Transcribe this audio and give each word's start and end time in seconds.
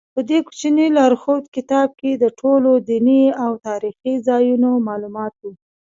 په 0.15 0.21
دې 0.29 0.39
کوچني 0.47 0.87
لارښود 0.97 1.43
کتاب 1.55 1.89
کې 1.99 2.11
د 2.15 2.25
ټولو 2.39 2.71
دیني 2.89 3.23
او 3.43 3.51
تاریخي 3.67 4.13
ځایونو 4.27 4.69
معلومات 4.87 5.33
و. 5.41 5.43